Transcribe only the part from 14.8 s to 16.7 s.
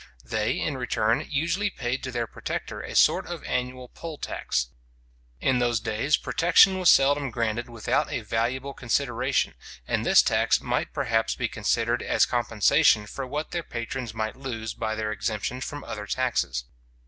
their exemption from other taxes.